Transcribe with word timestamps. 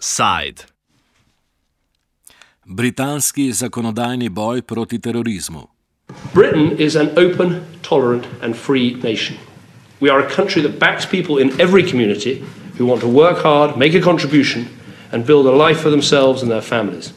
Side. 0.00 0.64
Britanski 2.66 3.52
zakonodajni 3.52 4.28
boj 4.28 4.62
proti 4.62 4.98
terorizmu. 4.98 5.68
Britain 6.34 6.76
is 6.78 6.96
an 6.96 7.10
open, 7.16 7.62
tolerant, 7.82 8.26
and 8.42 8.56
free 8.56 8.94
nation. 9.02 9.36
We 10.00 10.10
are 10.10 10.26
a 10.26 10.30
country 10.36 10.62
that 10.62 10.78
backs 10.78 11.06
people 11.06 11.38
in 11.42 11.60
every 11.60 11.90
community 11.90 12.44
who 12.78 12.86
want 12.86 13.00
to 13.00 13.08
work 13.08 13.38
hard, 13.42 13.76
make 13.76 13.98
a 13.98 14.02
contribution, 14.02 14.66
and 15.12 15.26
build 15.26 15.46
a 15.46 15.68
life 15.68 15.80
for 15.80 15.90
themselves 15.90 16.42
and 16.42 16.50
their 16.50 16.62
families. 16.62 17.12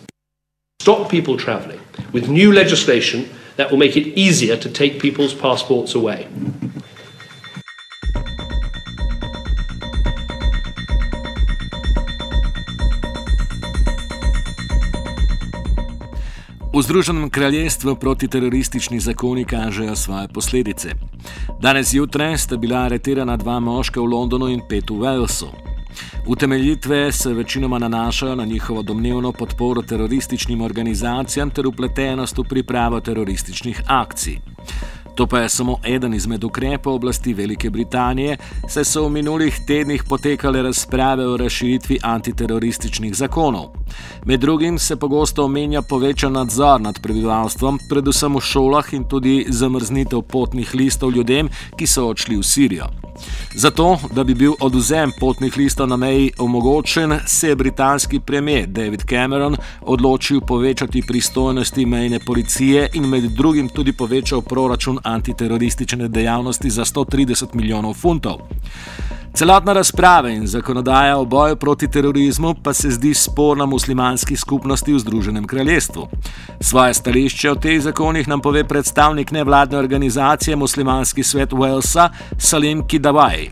Stop 0.81 1.09
people 1.09 1.38
travelling 1.38 1.82
with 2.13 2.27
new 2.27 2.51
legislation 2.51 3.25
that 3.55 3.71
will 3.71 3.79
make 3.79 3.95
it 3.99 4.17
easier 4.17 4.57
to 4.57 4.70
take 4.70 4.99
people's 4.99 5.34
passports 5.34 5.95
away. 5.95 6.27
V 16.73 16.81
Združenem 16.81 17.29
kraljestvu 17.29 17.95
protiteroristični 17.95 18.99
zakoni 18.99 19.45
kažejo 19.45 19.95
svoje 19.95 20.27
posledice. 20.27 20.89
Danes 21.62 21.89
zjutraj 21.89 22.37
sta 22.37 22.57
bila 22.57 22.79
aretirana 22.79 23.37
dva 23.37 23.59
moška 23.59 24.01
v 24.01 24.05
Londonu 24.05 24.48
in 24.49 24.62
pet 24.70 24.89
v 24.89 24.93
Walesu. 24.93 25.73
Utemeljitve 26.27 27.11
se 27.11 27.33
večinoma 27.33 27.79
nanašajo 27.79 28.35
na 28.35 28.45
njihovo 28.45 28.81
domnevno 28.81 29.31
podporo 29.31 29.81
terorističnim 29.81 30.61
organizacijam 30.61 31.49
ter 31.49 31.67
upletenost 31.67 32.38
v 32.38 32.43
pripravo 32.49 32.99
terorističnih 32.99 33.81
akcij. 33.88 34.39
To 35.15 35.27
pa 35.27 35.39
je 35.39 35.49
samo 35.49 35.77
eden 35.84 36.13
izmed 36.13 36.43
ukrepov 36.43 36.95
oblasti 36.95 37.34
Velike 37.34 37.70
Britanije, 37.70 38.37
saj 38.70 38.85
so 38.85 39.05
v 39.05 39.09
minulih 39.09 39.59
tednih 39.68 40.03
potekale 40.09 40.62
razprave 40.62 41.27
o 41.27 41.37
razširitvi 41.37 41.99
antiterorističnih 42.03 43.15
zakonov. 43.15 43.70
Med 44.25 44.40
drugim 44.40 44.79
se 44.79 44.96
pogosto 44.96 45.46
omenja 45.46 45.81
povečan 45.81 46.34
nadzor 46.34 46.81
nad 46.81 47.01
prebivalstvom, 47.01 47.79
predvsem 47.90 48.35
v 48.35 48.41
šolah 48.41 48.93
in 48.93 49.03
tudi 49.03 49.46
zamrznitev 49.49 50.21
potnih 50.21 50.75
listov 50.75 51.12
ljudem, 51.12 51.49
ki 51.77 51.87
so 51.87 52.07
odšli 52.07 52.37
v 52.37 52.43
Sirijo. 52.43 52.90
Zato, 53.55 53.99
da 54.12 54.24
bi 54.24 54.34
bil 54.34 54.54
oduzem 54.60 55.12
potnih 55.20 55.57
listov 55.57 55.88
na 55.88 55.98
meji 55.98 56.32
omogočen, 56.38 57.20
se 57.26 57.48
je 57.48 57.55
britanski 57.55 58.20
premijer 58.20 58.68
David 58.68 59.04
Cameron 59.10 59.55
odločil 59.82 60.41
povečati 60.41 61.04
pristojnosti 61.07 61.85
mejne 61.85 62.20
policije 62.20 62.90
in 62.93 63.05
med 63.05 63.24
drugim 63.24 63.70
tudi 63.70 63.93
povečal 63.93 64.41
proračun 64.41 65.00
antiteroristične 65.03 66.07
dejavnosti 66.07 66.69
za 66.69 66.85
130 66.85 67.46
milijonov 67.53 67.94
funtov. 67.94 68.40
Celotna 69.34 69.73
razprava 69.73 70.29
in 70.29 70.44
zakonodaja 70.47 71.17
o 71.17 71.25
boju 71.25 71.56
proti 71.56 71.88
terorizmu 71.91 72.56
pa 72.63 72.73
se 72.73 72.89
zdi 72.89 73.13
sporna 73.13 73.66
muslimanski 73.66 74.35
skupnosti 74.35 74.94
v 74.94 75.00
Združenem 75.00 75.47
kraljestvu. 75.47 76.03
Svoje 76.62 76.94
stališče 76.94 77.51
o 77.51 77.56
teh 77.56 77.79
zakonih 77.81 78.28
nam 78.28 78.41
pove 78.41 78.63
predstavnik 78.63 79.31
nevladne 79.31 79.78
organizacije 79.78 80.56
Muslimanski 80.56 81.23
svet 81.23 81.50
Walesa 81.50 82.06
Salim 82.38 82.85
Kidavaj. 82.88 83.50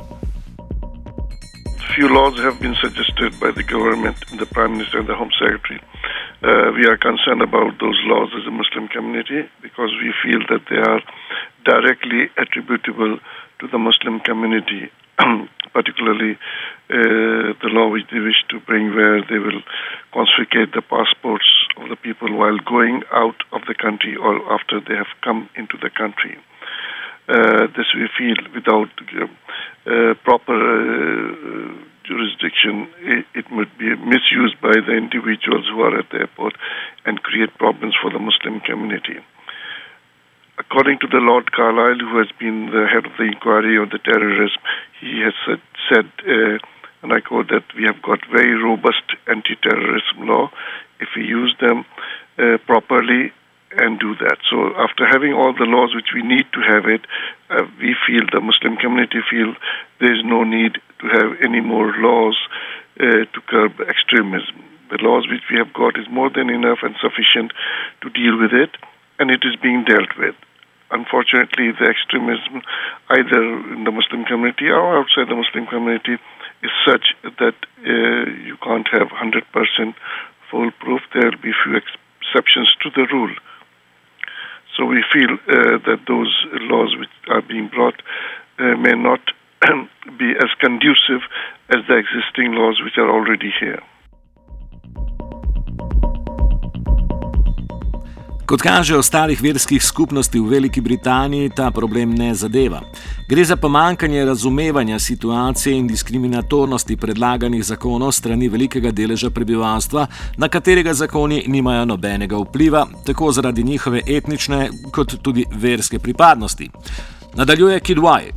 Few 1.96 2.08
laws 2.18 2.38
have 2.46 2.58
been 2.62 2.78
suggested 2.86 3.32
by 3.44 3.50
the 3.58 3.66
government, 3.74 4.18
the 4.44 4.50
Prime 4.54 4.72
Minister, 4.78 5.00
and 5.00 5.08
the 5.10 5.18
Home 5.22 5.34
Secretary. 5.44 5.80
Uh, 5.82 6.78
we 6.78 6.84
are 6.92 6.98
concerned 7.10 7.42
about 7.50 7.72
those 7.84 8.00
laws 8.12 8.30
as 8.40 8.46
a 8.52 8.54
Muslim 8.62 8.86
community 8.96 9.42
because 9.66 9.92
we 10.04 10.10
feel 10.24 10.42
that 10.52 10.64
they 10.70 10.82
are 10.92 11.02
directly 11.66 12.22
attributable 12.38 13.14
to 13.60 13.66
the 13.74 13.80
Muslim 13.90 14.20
community 14.30 14.84
particularly 15.74 16.38
uh, 16.90 17.56
the 17.64 17.72
law 17.72 17.90
which 17.90 18.08
they 18.12 18.20
wish 18.20 18.44
to 18.50 18.60
bring, 18.60 18.96
where 18.96 19.22
they 19.22 19.40
will 19.40 19.62
confiscate 20.14 20.74
the 20.74 20.82
passports 20.82 21.48
of 21.78 21.90
the 21.90 21.96
people 21.96 22.34
while 22.36 22.58
going 22.68 23.04
out 23.14 23.40
of 23.54 23.62
the 23.68 23.76
country 23.76 24.16
or 24.16 24.36
after 24.52 24.80
they 24.82 24.96
have 24.96 25.12
come 25.24 25.50
into 25.56 25.78
the 25.82 25.90
country. 25.90 26.38
Uh, 27.30 27.68
this 27.78 27.88
we 27.96 28.10
feel 28.18 28.36
without 28.54 28.92
uh, 28.92 30.14
proper 30.26 30.58
uh, 30.58 31.72
jurisdiction, 32.04 32.90
it, 33.00 33.26
it 33.36 33.46
might 33.52 33.72
be 33.78 33.96
misused 33.96 34.60
by 34.60 34.74
the 34.74 34.98
individuals 34.98 35.64
who 35.72 35.80
are 35.82 35.98
at 35.98 36.10
the 36.12 36.20
airport 36.28 36.54
and 37.06 37.24
create 37.24 37.54
problems 37.58 37.96
for 38.02 38.12
the 38.12 38.20
Muslim 38.20 38.60
community 38.62 39.22
according 40.62 41.00
to 41.00 41.08
the 41.08 41.18
Lord 41.18 41.52
Carlyle, 41.52 41.98
who 41.98 42.18
has 42.22 42.30
been 42.38 42.70
the 42.70 42.86
head 42.86 43.06
of 43.10 43.18
the 43.18 43.26
inquiry 43.26 43.82
on 43.82 43.90
the 43.90 43.98
terrorism, 43.98 44.62
he 45.02 45.22
has 45.22 45.34
said, 45.46 45.62
said 45.90 46.08
uh, 46.26 46.58
and 47.02 47.12
I 47.12 47.20
quote, 47.20 47.50
that 47.50 47.66
we 47.76 47.84
have 47.84 48.02
got 48.02 48.20
very 48.32 48.54
robust 48.54 49.04
anti 49.28 49.56
terrorism 49.56 50.28
law 50.28 50.52
if 51.00 51.10
we 51.16 51.26
use 51.26 51.56
them 51.60 51.84
uh, 52.38 52.58
properly 52.66 53.34
and 53.72 54.00
do 54.00 54.16
that. 54.16 54.38
So, 54.50 54.76
after 54.78 55.08
having 55.08 55.34
all 55.34 55.54
the 55.54 55.66
laws 55.66 55.96
which 55.96 56.14
we 56.14 56.22
need 56.22 56.46
to 56.54 56.62
have 56.62 56.86
it, 56.86 57.02
uh, 57.50 57.66
we 57.80 57.96
feel, 58.06 58.22
the 58.32 58.42
Muslim 58.42 58.78
community 58.78 59.20
feel, 59.30 59.56
there 60.00 60.14
is 60.14 60.24
no 60.24 60.44
need 60.44 60.78
to 61.00 61.08
have 61.08 61.42
any 61.44 61.62
more 61.62 61.94
laws 61.98 62.38
uh, 63.00 63.26
to 63.26 63.40
curb 63.48 63.80
extremism. 63.82 64.62
The 64.92 65.00
laws 65.02 65.26
which 65.32 65.48
we 65.50 65.58
have 65.58 65.74
got 65.74 65.98
is 65.98 66.06
more 66.12 66.30
than 66.30 66.50
enough 66.50 66.80
and 66.84 66.96
sufficient 67.02 67.54
to 68.02 68.10
deal 68.10 68.38
with 68.38 68.52
it, 68.52 68.76
and 69.18 69.32
it 69.32 69.42
is 69.44 69.56
being 69.56 69.86
dealt 69.86 70.18
with 70.20 70.36
unfortunately, 70.92 71.72
the 71.72 71.88
extremism, 71.90 72.62
either 73.10 73.42
in 73.74 73.84
the 73.84 73.92
Muslim 73.92 74.26
community 74.26 74.70
or 74.70 75.00
outside 75.00 75.28
the 75.30 75.36
Muslim 75.36 75.68
community, 75.68 76.18
is 76.64 76.72
such 76.86 77.16
that 77.24 77.56
uh, 77.86 78.30
you 78.46 78.58
can't 78.62 78.88
have 78.92 79.10
100% 79.10 79.94
foolproof. 80.50 81.02
There 81.14 81.32
will 81.32 81.42
be 81.42 81.54
few 81.64 81.80
exceptions 81.80 82.76
to 82.84 82.90
the 82.92 83.08
rule. 83.12 83.34
So 84.78 84.86
we 84.86 85.04
feel 85.12 85.34
uh, 85.34 85.78
that 85.86 86.00
those 86.08 86.34
laws 86.70 86.96
which 86.98 87.10
are 87.28 87.42
being 87.42 87.68
brought 87.68 88.02
uh, 88.60 88.76
may 88.78 88.94
not 88.94 89.22
be 90.18 90.32
as 90.32 90.50
conducive 90.60 91.22
as 91.70 91.80
the 91.88 91.98
existing 91.98 92.54
laws 92.54 92.82
which 92.84 92.98
are 92.98 93.10
already 93.10 93.52
here. 93.60 93.82
Kot 98.52 98.60
kaže 98.62 98.98
ostalih 99.00 99.40
verskih 99.40 99.80
skupnosti 99.80 100.40
v 100.40 100.50
Veliki 100.52 100.82
Britaniji, 100.84 101.54
ta 101.56 101.70
problem 101.72 102.12
ne 102.12 102.34
zadeva. 102.36 102.82
Gre 103.30 103.44
za 103.48 103.56
pomankanje 103.56 104.26
razumevanja 104.26 105.00
situacije 105.00 105.78
in 105.78 105.88
diskriminatornosti 105.88 106.98
predlaganih 106.98 107.64
zakonov 107.64 108.12
strani 108.12 108.50
velikega 108.52 108.92
deleža 108.92 109.30
prebivalstva, 109.30 110.08
na 110.38 110.50
katerega 110.52 110.94
zakoni 110.94 111.44
nimajo 111.48 111.86
nobenega 111.86 112.38
vpliva, 112.44 112.86
tako 113.08 113.32
zaradi 113.32 113.64
njihove 113.64 114.02
etnične 114.08 114.70
kot 114.92 115.16
tudi 115.24 115.46
verske 115.52 116.00
pripadnosti. 116.00 116.70
Nadaljuje 117.38 117.80
Kidwai. 117.80 118.36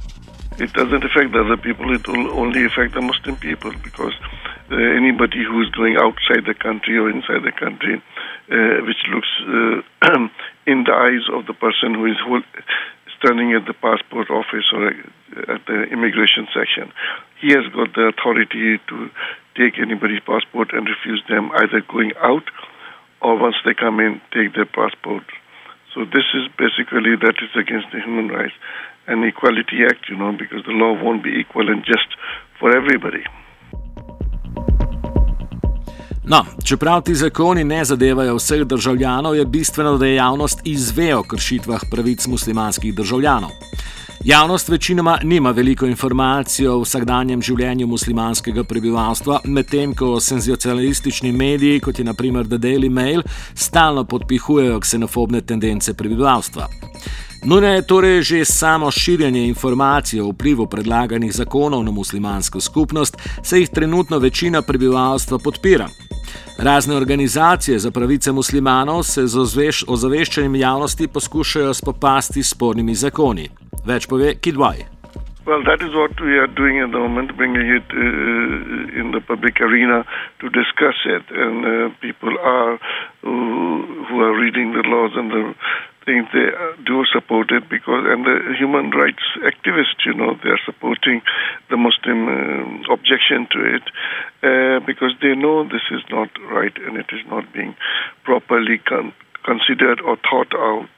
It 0.62 0.70
doesn't 0.78 1.04
affect 1.10 1.34
other 1.34 1.58
people, 1.58 1.90
it 1.96 2.06
will 2.06 2.30
only 2.38 2.66
affect 2.66 2.92
the 2.94 3.00
Muslim 3.00 3.34
people 3.34 3.72
because 3.82 4.14
uh, 4.70 4.78
anybody 5.02 5.42
who 5.42 5.58
is 5.64 5.70
going 5.74 5.96
outside 5.98 6.42
the 6.46 6.54
country 6.54 6.98
or 7.02 7.10
inside 7.10 7.42
the 7.42 7.56
country 7.64 7.98
uh, 8.50 8.84
which 8.86 9.00
looks 9.08 9.28
uh, 9.40 9.80
the 9.80 9.83
the 11.46 11.54
person 11.54 11.94
who 11.94 12.06
is 12.06 12.18
standing 13.18 13.54
at 13.54 13.66
the 13.66 13.74
passport 13.74 14.30
office 14.30 14.68
or 14.72 14.88
at 14.88 15.64
the 15.66 15.84
immigration 15.90 16.46
section. 16.52 16.92
He 17.40 17.52
has 17.52 17.64
got 17.72 17.94
the 17.94 18.12
authority 18.12 18.78
to 18.88 19.10
take 19.56 19.78
anybody's 19.78 20.20
passport 20.20 20.72
and 20.72 20.86
refuse 20.88 21.22
them 21.28 21.50
either 21.56 21.80
going 21.88 22.12
out 22.20 22.44
or 23.22 23.38
once 23.38 23.56
they 23.64 23.74
come 23.74 24.00
in, 24.00 24.20
take 24.32 24.54
their 24.54 24.66
passport. 24.66 25.24
So 25.94 26.04
this 26.04 26.26
is 26.34 26.50
basically 26.58 27.16
that 27.16 27.38
is 27.40 27.54
against 27.56 27.88
the 27.92 28.00
Human 28.00 28.28
Rights 28.28 28.54
and 29.06 29.24
Equality 29.24 29.84
Act, 29.86 30.08
you 30.08 30.16
know, 30.16 30.32
because 30.32 30.64
the 30.66 30.72
law 30.72 30.92
won't 31.00 31.22
be 31.22 31.30
equal 31.30 31.70
and 31.70 31.84
just 31.84 32.08
for 32.58 32.74
everybody. 32.74 33.24
No, 36.26 36.44
čeprav 36.64 37.02
ti 37.02 37.14
zakoni 37.14 37.64
ne 37.64 37.84
zadevajo 37.84 38.36
vseh 38.36 38.64
državljanov, 38.64 39.36
je 39.36 39.44
bistveno, 39.44 39.98
da 39.98 40.06
javnost 40.06 40.60
izve 40.64 41.16
o 41.16 41.22
kršitvah 41.22 41.80
pravic 41.90 42.26
muslimanskih 42.26 42.94
državljanov. 42.94 43.50
Javnost 44.24 44.68
večinoma 44.68 45.18
nima 45.22 45.50
veliko 45.50 45.86
informacij 45.86 46.66
o 46.66 46.78
vsakdanjem 46.80 47.42
življenju 47.42 47.86
muslimanskega 47.86 48.64
prebivalstva, 48.64 49.40
medtem 49.44 49.92
ko 49.94 50.16
senzacionalistični 50.20 51.32
mediji, 51.32 51.80
kot 51.80 51.98
je 51.98 52.04
naprimer 52.08 52.48
The 52.48 52.56
Daily 52.58 52.88
Mail, 52.88 53.22
stalno 53.54 54.04
podpihujejo 54.04 54.80
ksenofobne 54.80 55.40
tendence 55.40 55.94
prebivalstva. 55.94 56.68
Nujno 57.44 57.68
je 57.68 57.86
torej 57.86 58.22
že 58.22 58.44
samo 58.44 58.90
širjenje 58.90 59.44
informacij 59.48 60.20
o 60.20 60.30
vplivu 60.32 60.66
predlaganih 60.66 61.32
zakonov 61.32 61.84
na 61.84 61.90
muslimansko 61.90 62.60
skupnost, 62.60 63.16
saj 63.42 63.60
jih 63.60 63.68
trenutno 63.68 64.18
večina 64.18 64.62
prebivalstva 64.62 65.38
podpira. 65.38 65.88
Razne 66.58 66.96
organizacije 66.96 67.78
za 67.78 67.90
pravice 67.90 68.32
muslimanov 68.32 69.02
se 69.02 69.26
z 69.26 69.38
ozaveščanjem 69.88 70.54
javnosti 70.54 71.08
poskušajo 71.08 71.74
spopasti 71.74 72.42
s 72.42 72.50
spornimi 72.50 72.94
zakoni. 72.94 73.48
Več 73.86 74.06
pove 74.08 74.34
Kidwaj. 74.34 74.94
Well, 75.46 75.62
that 75.64 75.82
is 75.82 75.92
what 75.92 76.18
we 76.20 76.38
are 76.38 76.46
doing 76.46 76.80
at 76.80 76.90
the 76.90 76.98
moment, 76.98 77.36
bringing 77.36 77.68
it 77.68 77.84
uh, 77.92 79.00
in 79.00 79.12
the 79.12 79.20
public 79.20 79.60
arena 79.60 80.04
to 80.40 80.48
discuss 80.48 80.96
it. 81.04 81.24
And 81.28 81.56
uh, 81.66 81.94
people 82.00 82.32
are 82.40 82.80
who, 83.20 84.06
who, 84.08 84.20
are 84.20 84.34
reading 84.40 84.72
the 84.72 84.82
laws 84.88 85.12
and 85.14 85.30
the 85.30 85.54
things 86.04 86.26
they 86.32 86.48
do 86.86 87.04
support 87.12 87.50
it 87.50 87.68
because, 87.68 88.04
and 88.06 88.24
the 88.24 88.54
human 88.58 88.90
rights 88.90 89.24
activists, 89.40 90.04
you 90.04 90.14
know, 90.14 90.36
they 90.42 90.50
are 90.50 90.60
supporting 90.64 91.22
the 91.70 91.76
Muslim 91.76 92.28
uh, 92.28 92.92
objection 92.92 93.48
to 93.52 93.58
it 93.76 93.84
uh, 94.42 94.84
because 94.86 95.12
they 95.20 95.34
know 95.34 95.64
this 95.64 95.88
is 95.90 96.02
not 96.10 96.28
right 96.50 96.76
and 96.86 96.96
it 96.96 97.06
is 97.12 97.24
not 97.28 97.50
being 97.52 97.74
properly 98.24 98.78
con- 98.78 99.14
considered 99.44 100.00
or 100.00 100.16
thought 100.16 100.52
out. 100.54 100.88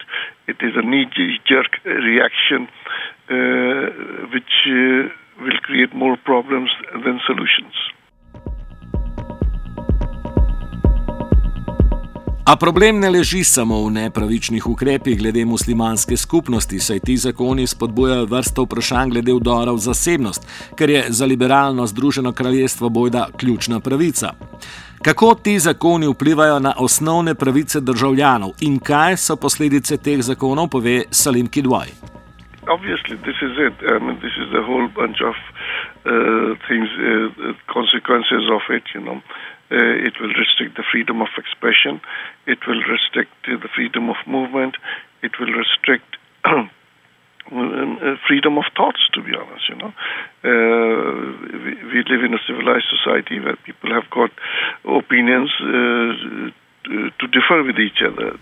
It 0.46 0.56
is 0.60 0.74
a 0.76 0.82
knee 0.82 1.06
jerk 1.46 1.78
reaction 1.84 2.68
uh, 3.30 4.26
which 4.32 4.54
uh, 4.66 5.08
will 5.42 5.58
create 5.62 5.94
more 5.94 6.16
problems 6.16 6.70
than 6.92 7.20
solutions. 7.26 7.74
A 12.46 12.56
problem 12.56 12.98
ne 12.98 13.08
leži 13.10 13.44
samo 13.44 13.80
v 13.84 13.90
nepravičnih 13.90 14.66
ukrepih 14.66 15.18
glede 15.18 15.44
muslimanske 15.44 16.16
skupnosti, 16.16 16.78
saj 16.80 17.00
ti 17.00 17.16
zakoni 17.16 17.66
spodbujajo 17.66 18.28
vrsto 18.30 18.62
vprašanj 18.62 19.10
glede 19.10 19.34
vdora 19.34 19.72
v 19.72 19.82
zasebnost, 19.82 20.46
ker 20.78 20.90
je 20.90 21.04
za 21.08 21.26
liberalno 21.26 21.86
združeno 21.86 22.32
kraljestvo 22.32 22.88
bojda 22.88 23.26
ključna 23.36 23.80
pravica. 23.80 24.30
Kako 25.02 25.34
ti 25.34 25.58
zakoni 25.58 26.06
vplivajo 26.06 26.58
na 26.58 26.74
osnovne 26.78 27.34
pravice 27.34 27.80
državljanov 27.80 28.52
in 28.60 28.78
kaj 28.78 29.16
so 29.16 29.36
posledice 29.36 29.96
teh 29.96 30.22
zakonov, 30.22 30.68
pove 30.68 31.02
Salim 31.10 31.48
Kidwaj. 31.48 32.15
Obviously, 32.68 33.16
this 33.16 33.38
is 33.42 33.54
it. 33.58 33.74
I 33.86 33.98
mean, 33.98 34.16
this 34.20 34.34
is 34.38 34.50
the 34.52 34.62
whole 34.62 34.88
bunch 34.88 35.18
of 35.22 35.34
uh, 36.04 36.54
things, 36.68 36.88
uh, 36.98 37.52
consequences 37.72 38.48
of 38.50 38.62
it. 38.70 38.84
You 38.94 39.00
know, 39.00 39.18
uh, 39.70 40.06
it 40.06 40.14
will 40.20 40.34
restrict 40.34 40.76
the 40.76 40.84
freedom 40.90 41.22
of 41.22 41.28
expression. 41.36 42.00
It 42.46 42.58
will 42.66 42.82
restrict 42.82 43.32
the 43.46 43.68
freedom 43.74 44.10
of 44.10 44.16
movement. 44.26 44.76
It 45.22 45.32
will 45.38 45.52
restrict. 45.52 46.16
freedom 48.26 48.58
of 48.58 48.64
thoughts, 48.76 49.06
to 49.14 49.22
be 49.22 49.30
honest, 49.30 49.68
you 49.68 49.76
know, 49.76 49.92
uh, 50.42 51.30
we, 51.62 51.74
we, 51.94 52.02
live 52.10 52.24
in 52.24 52.34
a 52.34 52.42
civilized 52.44 52.86
society 52.90 53.38
where 53.38 53.54
people 53.64 53.90
have 53.94 54.10
got 54.10 54.30
opinions 54.84 55.52
uh, 55.62 56.50
to 56.84 57.26
differ 57.30 57.62
with 57.62 57.78
each 57.78 58.02
other. 58.02 58.38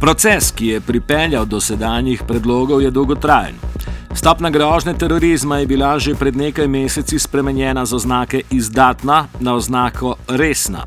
Proces, 0.00 0.52
ki 0.54 0.66
je 0.66 0.80
pripeljal 0.80 1.46
do 1.46 1.60
sedanjih 1.60 2.22
predlogov, 2.26 2.82
je 2.82 2.90
dolgotrajen. 2.90 3.54
Stopna 4.14 4.50
grožnje 4.50 4.94
terorizma 4.94 5.58
je 5.58 5.66
bila 5.66 5.98
že 5.98 6.14
pred 6.14 6.36
nekaj 6.36 6.68
meseci 6.68 7.18
spremenjena 7.18 7.86
z 7.86 7.94
oznake 7.94 8.42
izdatna 8.50 9.26
na 9.40 9.54
oznako 9.54 10.16
resna. 10.28 10.84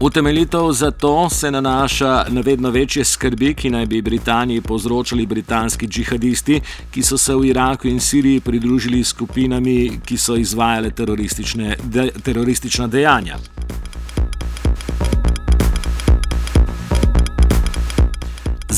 Utemeljitev 0.00 0.72
za 0.72 0.90
to 0.90 1.30
se 1.30 1.50
nanaša 1.50 2.24
na 2.28 2.40
vedno 2.40 2.70
večje 2.70 3.04
skrbi, 3.04 3.54
ki 3.54 3.70
naj 3.70 3.86
bi 3.86 4.02
Britaniji 4.02 4.60
povzročali 4.60 5.26
britanski 5.26 5.86
džihadisti, 5.86 6.60
ki 6.90 7.02
so 7.02 7.18
se 7.18 7.34
v 7.34 7.44
Iraku 7.44 7.88
in 7.88 8.00
Siriji 8.00 8.40
pridružili 8.40 9.04
skupinami, 9.04 10.00
ki 10.06 10.16
so 10.16 10.36
izvajale 10.36 10.90
teroristična 12.24 12.86
dejanja. 12.86 13.36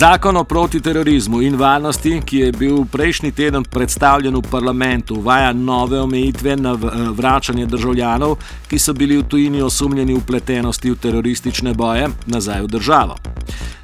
Zakon 0.03 0.37
o 0.37 0.45
protiterorizmu 0.45 1.41
in 1.43 1.57
varnosti, 1.57 2.17
ki 2.27 2.39
je 2.39 2.53
bil 2.53 2.81
prejšnji 2.91 3.31
teden 3.33 3.63
predstavljen 3.63 4.35
v 4.35 4.43
parlamentu, 4.51 5.15
uvaja 5.15 5.53
nove 5.53 6.01
omejitve 6.01 6.57
na 6.57 6.73
vračanje 7.15 7.67
državljanov, 7.67 8.35
ki 8.67 8.79
so 8.79 8.93
bili 8.99 9.21
v 9.21 9.23
tujini 9.23 9.63
osumljeni 9.63 10.17
upletenosti 10.19 10.91
v 10.91 10.99
teroristične 10.99 11.75
boje, 11.75 12.09
nazaj 12.27 12.63
v 12.63 12.73
državo. 12.75 13.17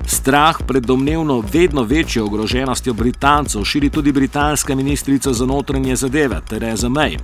Strah 0.09 0.57
pred 0.67 0.87
domnevno 0.87 1.45
vedno 1.53 1.83
večjo 1.83 2.25
ogroženostjo 2.25 2.93
Britancev 2.93 3.65
širi 3.65 3.91
tudi 3.91 4.13
britanska 4.13 4.75
ministrica 4.75 5.33
za 5.33 5.47
notranje 5.47 5.97
zadeve 5.97 6.41
Theresa 6.49 6.89
May. 6.89 7.19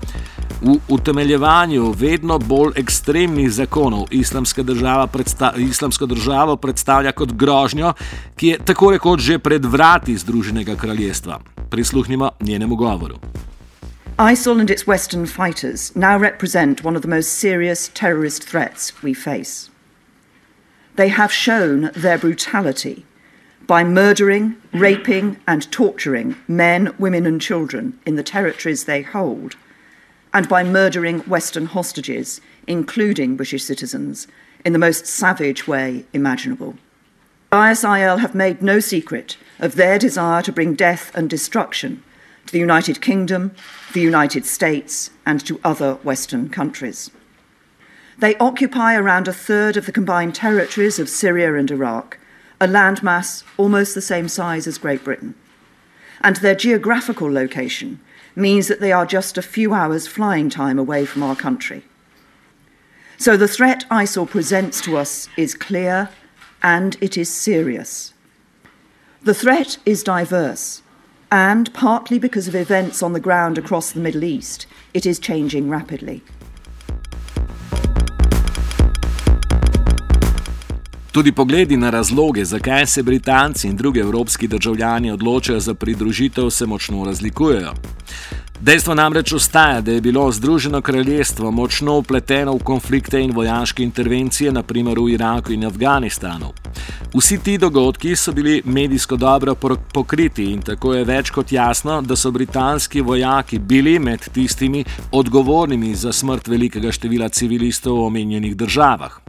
V 0.60 0.76
utemeljevanju 0.88 1.94
vedno 1.98 2.38
bolj 2.38 2.72
ekstremnih 2.76 3.52
zakonov 3.52 4.06
država 4.56 5.08
islamsko 5.58 6.06
državo 6.06 6.56
predstavlja 6.56 7.12
kot 7.12 7.32
grožnjo, 7.32 7.92
ki 8.36 8.48
je 8.48 8.58
tako 8.58 8.90
rekoč 8.90 9.20
že 9.20 9.38
pred 9.38 9.64
vrati 9.64 10.16
Združenega 10.16 10.76
kraljestva. 10.76 11.40
Prisluhnimo 11.70 12.30
njenemu 12.40 12.76
govoru. 12.76 13.16
ISIL 14.32 14.60
and 14.60 14.70
its 14.70 14.86
Western 14.86 15.26
fighters 15.26 15.94
now 15.94 16.22
represent 16.22 16.84
one 16.84 16.96
of 16.96 17.02
the 17.02 17.08
most 17.08 17.28
serious 17.38 17.88
terrorist 17.88 18.48
threats 18.50 18.92
we 19.02 19.14
face. 19.14 19.73
They 20.96 21.08
have 21.08 21.32
shown 21.32 21.90
their 21.94 22.18
brutality 22.18 23.04
by 23.66 23.82
murdering, 23.82 24.56
raping, 24.72 25.38
and 25.46 25.70
torturing 25.72 26.36
men, 26.46 26.94
women, 26.98 27.26
and 27.26 27.40
children 27.40 27.98
in 28.06 28.16
the 28.16 28.22
territories 28.22 28.84
they 28.84 29.02
hold, 29.02 29.56
and 30.32 30.48
by 30.48 30.62
murdering 30.62 31.20
Western 31.20 31.66
hostages, 31.66 32.40
including 32.66 33.36
British 33.36 33.64
citizens, 33.64 34.28
in 34.64 34.72
the 34.72 34.78
most 34.78 35.06
savage 35.06 35.66
way 35.66 36.04
imaginable. 36.12 36.74
ISIL 37.50 38.18
have 38.20 38.34
made 38.34 38.62
no 38.62 38.80
secret 38.80 39.36
of 39.58 39.76
their 39.76 39.98
desire 39.98 40.42
to 40.42 40.52
bring 40.52 40.74
death 40.74 41.14
and 41.14 41.30
destruction 41.30 42.02
to 42.46 42.52
the 42.52 42.58
United 42.58 43.00
Kingdom, 43.00 43.52
the 43.92 44.00
United 44.00 44.44
States, 44.44 45.10
and 45.24 45.44
to 45.46 45.60
other 45.64 45.94
Western 46.02 46.48
countries. 46.48 47.10
They 48.18 48.36
occupy 48.36 48.94
around 48.94 49.26
a 49.26 49.32
third 49.32 49.76
of 49.76 49.86
the 49.86 49.92
combined 49.92 50.34
territories 50.34 50.98
of 50.98 51.08
Syria 51.08 51.54
and 51.54 51.70
Iraq, 51.70 52.18
a 52.60 52.66
landmass 52.66 53.42
almost 53.56 53.94
the 53.94 54.00
same 54.00 54.28
size 54.28 54.66
as 54.66 54.78
Great 54.78 55.02
Britain. 55.02 55.34
And 56.20 56.36
their 56.36 56.54
geographical 56.54 57.30
location 57.30 58.00
means 58.36 58.68
that 58.68 58.80
they 58.80 58.92
are 58.92 59.06
just 59.06 59.36
a 59.36 59.42
few 59.42 59.74
hours 59.74 60.06
flying 60.06 60.48
time 60.48 60.78
away 60.78 61.04
from 61.04 61.22
our 61.22 61.36
country. 61.36 61.84
So 63.16 63.36
the 63.36 63.48
threat 63.48 63.84
ISIL 63.90 64.28
presents 64.28 64.80
to 64.82 64.96
us 64.96 65.28
is 65.36 65.54
clear 65.54 66.10
and 66.62 66.96
it 67.00 67.16
is 67.16 67.32
serious. 67.32 68.14
The 69.22 69.34
threat 69.34 69.78
is 69.86 70.02
diverse, 70.02 70.82
and 71.30 71.72
partly 71.72 72.18
because 72.18 72.48
of 72.48 72.54
events 72.54 73.02
on 73.02 73.12
the 73.12 73.20
ground 73.20 73.56
across 73.58 73.92
the 73.92 74.00
Middle 74.00 74.24
East, 74.24 74.66
it 74.92 75.06
is 75.06 75.18
changing 75.18 75.68
rapidly. 75.68 76.22
Tudi 81.14 81.32
pogledi 81.32 81.76
na 81.76 81.90
razloge, 81.90 82.44
zakaj 82.44 82.86
se 82.86 83.02
Britanci 83.02 83.68
in 83.68 83.76
drugi 83.76 84.00
evropski 84.00 84.48
državljani 84.48 85.10
odločajo 85.10 85.60
za 85.60 85.74
pridružitev, 85.74 86.50
se 86.50 86.66
močno 86.66 87.04
razlikujejo. 87.04 87.72
Dejstvo 88.60 88.94
namreč 88.94 89.32
ostaja, 89.32 89.80
da 89.80 89.92
je 89.92 90.00
bilo 90.00 90.32
Združeno 90.32 90.80
kraljestvo 90.80 91.50
močno 91.50 91.96
upleteno 91.98 92.54
v 92.54 92.58
konflikte 92.58 93.20
in 93.20 93.32
vojaške 93.32 93.82
intervencije, 93.82 94.52
naprimer 94.52 94.98
v 94.98 95.10
Iraku 95.10 95.52
in 95.52 95.64
Afganistanu. 95.64 96.52
Vsi 97.14 97.38
ti 97.38 97.58
dogodki 97.58 98.16
so 98.16 98.32
bili 98.32 98.62
medijsko 98.64 99.16
dobro 99.16 99.54
pokriti 99.92 100.44
in 100.52 100.62
tako 100.62 100.94
je 100.94 101.04
več 101.04 101.30
kot 101.30 101.52
jasno, 101.52 102.00
da 102.02 102.16
so 102.16 102.30
britanski 102.30 103.00
vojaki 103.00 103.58
bili 103.58 103.98
med 103.98 104.28
tistimi 104.32 104.84
odgovornimi 105.12 105.94
za 105.94 106.12
smrt 106.12 106.48
velikega 106.48 106.92
števila 106.92 107.28
civilistov 107.28 107.98
v 107.98 108.06
omenjenih 108.06 108.56
državah. 108.56 109.20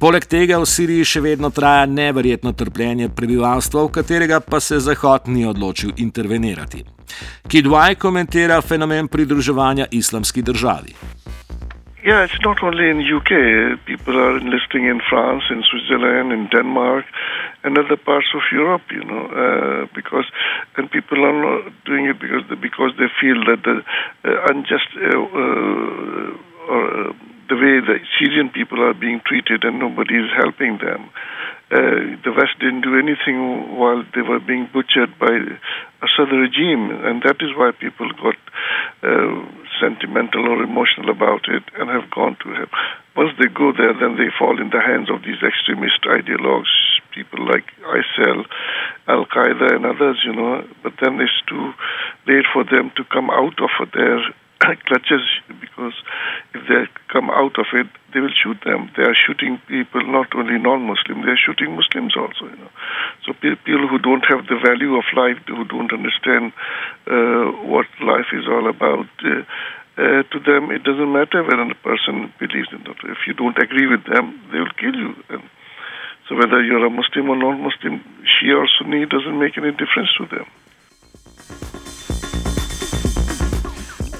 Poleg 0.00 0.24
tega 0.26 0.56
v 0.58 0.66
Siriji 0.66 1.04
še 1.06 1.20
vedno 1.22 1.50
traja 1.54 1.84
neverjetno 1.86 2.52
trpljenje 2.58 3.06
prebivalstva, 3.14 3.84
v 3.84 3.92
katerega 3.94 4.40
pa 4.40 4.58
se 4.60 4.80
Zahod 4.80 5.28
ni 5.30 5.44
odločil 5.46 5.92
intervenirati. 5.96 6.82
Kidwaj 7.48 7.94
komentira 8.02 8.60
fenomen 8.62 9.08
pridruževanja 9.08 9.86
islamski 9.90 10.42
državi. 10.42 10.96
Yeah, 12.04 12.24
it's 12.24 12.40
not 12.42 12.60
only 12.64 12.90
in 12.90 12.98
UK. 12.98 13.78
People 13.86 14.18
are 14.18 14.36
enlisting 14.36 14.86
in 14.86 15.00
France, 15.08 15.44
in 15.50 15.62
Switzerland, 15.62 16.32
in 16.32 16.48
Denmark, 16.50 17.04
and 17.62 17.78
other 17.78 17.96
parts 17.96 18.26
of 18.34 18.42
Europe. 18.50 18.82
You 18.90 19.04
know, 19.04 19.24
uh, 19.30 19.86
because 19.94 20.26
and 20.76 20.90
people 20.90 21.24
are 21.24 21.32
not 21.32 21.72
doing 21.84 22.06
it 22.06 22.18
because 22.18 22.42
they, 22.50 22.56
because 22.56 22.90
they 22.98 23.06
feel 23.20 23.38
that 23.46 23.62
the 23.62 23.86
uh, 24.26 24.46
unjust 24.50 24.90
uh, 24.98 25.14
uh 25.14 26.72
or 26.74 26.82
uh, 26.90 27.12
the 27.48 27.54
way 27.54 27.78
the 27.86 27.98
Syrian 28.18 28.48
people 28.50 28.82
are 28.82 28.94
being 28.94 29.20
treated 29.24 29.62
and 29.62 29.78
nobody 29.78 30.16
is 30.16 30.30
helping 30.34 30.78
them. 30.78 31.08
Uh, 31.70 32.18
the 32.24 32.32
West 32.36 32.58
didn't 32.60 32.82
do 32.82 32.98
anything 32.98 33.76
while 33.78 34.04
they 34.14 34.20
were 34.20 34.40
being 34.40 34.68
butchered 34.72 35.16
by 35.18 35.32
Assad 36.02 36.28
regime, 36.32 36.90
and 37.04 37.22
that 37.22 37.40
is 37.40 37.54
why 37.56 37.70
people 37.72 38.10
got 38.20 38.36
uh, 39.02 39.40
sentimental 39.80 40.46
or 40.48 40.62
emotional 40.62 41.10
about 41.10 41.48
it 41.48 41.62
and 41.78 41.88
have 41.88 42.10
gone 42.10 42.36
to 42.42 42.48
him. 42.52 42.68
Once 43.16 43.32
they 43.38 43.48
go 43.48 43.72
there, 43.72 43.92
then 43.94 44.16
they 44.16 44.28
fall 44.38 44.60
in 44.60 44.70
the 44.70 44.80
hands 44.80 45.08
of 45.10 45.22
these 45.22 45.40
extremist 45.42 46.00
ideologues, 46.04 46.72
people 47.14 47.44
like 47.44 47.64
ISIL, 47.84 48.44
Al 49.08 49.26
Qaeda, 49.26 49.76
and 49.76 49.86
others, 49.86 50.20
you 50.24 50.32
know. 50.32 50.64
But 50.82 50.94
then 51.00 51.20
it's 51.20 51.40
too 51.48 51.72
late 52.26 52.46
for 52.52 52.64
them 52.64 52.92
to 52.96 53.04
come 53.04 53.30
out 53.30 53.60
of 53.60 53.72
their 53.92 54.20
clutches 54.86 55.24
because 55.60 55.94
if 56.54 56.62
they 56.68 56.86
come 57.12 57.30
out 57.30 57.58
of 57.58 57.66
it, 57.72 57.86
they 58.14 58.20
will 58.20 58.34
shoot 58.34 58.58
them. 58.64 58.90
They 58.96 59.02
are 59.02 59.16
shooting 59.16 59.60
people, 59.66 60.02
not 60.06 60.34
only 60.34 60.58
non-Muslim, 60.58 61.22
they 61.22 61.32
are 61.32 61.42
shooting 61.44 61.74
Muslims 61.74 62.16
also. 62.16 62.46
You 62.46 62.56
know, 62.56 62.72
so 63.26 63.32
people 63.32 63.88
who 63.88 63.98
don't 63.98 64.24
have 64.28 64.46
the 64.46 64.58
value 64.60 64.96
of 64.96 65.04
life, 65.16 65.38
who 65.46 65.64
don't 65.64 65.92
understand 65.92 66.52
uh, 67.06 67.66
what 67.66 67.86
life 68.00 68.30
is 68.32 68.46
all 68.46 68.68
about. 68.68 69.08
Uh, 69.24 69.42
uh, 69.92 70.24
to 70.32 70.40
them, 70.40 70.70
it 70.72 70.82
doesn't 70.84 71.12
matter 71.12 71.44
whether 71.44 71.68
a 71.68 71.74
person 71.84 72.32
believes 72.40 72.68
in 72.72 72.80
that. 72.84 72.96
If 73.04 73.28
you 73.28 73.34
don't 73.34 73.58
agree 73.58 73.86
with 73.86 74.04
them, 74.08 74.40
they 74.50 74.58
will 74.58 74.76
kill 74.80 74.96
you. 74.96 75.12
And 75.28 75.42
so, 76.28 76.36
whether 76.36 76.64
you're 76.64 76.86
a 76.86 76.88
Muslim 76.88 77.28
or 77.28 77.36
non-Muslim, 77.36 78.00
Shia 78.24 78.56
or 78.56 78.68
Sunni, 78.78 79.04
doesn't 79.04 79.38
make 79.38 79.58
any 79.58 79.72
difference 79.72 80.08
to 80.16 80.24
them. 80.32 80.46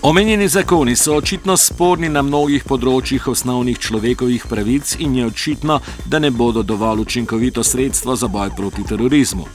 Omenjeni 0.04 0.48
zakoni 0.48 0.96
so 0.96 1.14
očitno 1.14 1.54
sporni 1.56 2.08
na 2.10 2.24
mnogih 2.26 2.64
področjih 2.66 3.28
osnovnih 3.30 3.76
človekovih 3.78 4.48
pravic 4.50 4.96
in 4.98 5.12
je 5.14 5.28
očitno, 5.28 5.76
da 6.10 6.18
ne 6.18 6.30
bodo 6.34 6.64
dovolj 6.66 7.04
učinkovito 7.04 7.62
sredstvo 7.62 8.16
za 8.18 8.26
boj 8.26 8.50
proti 8.56 8.82
terorizmu. 8.82 9.46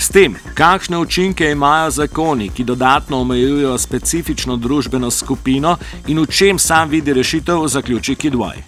S 0.00 0.08
tem, 0.08 0.38
kakšne 0.56 0.96
učinke 1.04 1.50
imajo 1.52 1.90
zakoni, 1.98 2.48
ki 2.48 2.64
dodatno 2.64 3.20
omejujejo 3.26 3.76
specifično 3.78 4.56
družbeno 4.56 5.10
skupino 5.10 5.76
in 6.08 6.22
v 6.22 6.32
čem 6.32 6.58
sam 6.58 6.88
vidi 6.88 7.12
rešitev, 7.12 7.68
zaključi 7.68 8.16
Kidwaj. 8.16 8.64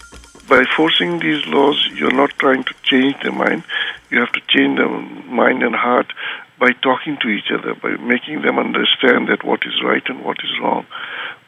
By 0.52 0.68
forcing 0.76 1.16
these 1.24 1.48
laws, 1.48 1.80
you're 1.96 2.14
not 2.14 2.36
trying 2.36 2.62
to 2.68 2.74
change 2.84 3.16
their 3.24 3.32
mind. 3.32 3.64
You 4.10 4.20
have 4.20 4.36
to 4.36 4.44
change 4.52 4.76
their 4.76 4.92
mind 5.32 5.64
and 5.64 5.74
heart 5.74 6.12
by 6.58 6.72
talking 6.82 7.16
to 7.22 7.28
each 7.28 7.50
other, 7.52 7.74
by 7.74 7.96
making 8.00 8.42
them 8.42 8.58
understand 8.58 9.28
that 9.28 9.44
what 9.44 9.60
is 9.66 9.82
right 9.84 10.02
and 10.08 10.24
what 10.24 10.38
is 10.42 10.50
wrong. 10.62 10.86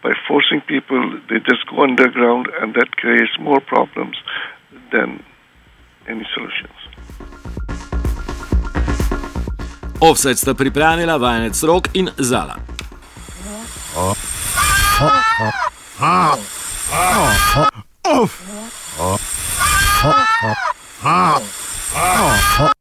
By 0.03 0.12
forcing 0.29 0.61
people, 0.61 1.19
they 1.29 1.38
just 1.41 1.67
go 1.71 1.83
underground, 1.83 2.47
and 2.61 2.75
that 2.75 2.97
creates 2.97 3.33
more 3.41 3.61
problems 3.61 4.17
than 4.93 5.23
any 6.07 6.27
solutions. 6.35 6.79
Offside 10.00 10.37
sta 10.37 10.55
pripravila 10.55 11.19
vajenec 11.19 11.62
rok 11.67 11.88
in 11.95 12.11
zala. 12.23 12.57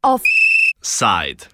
Offside. 0.04 1.48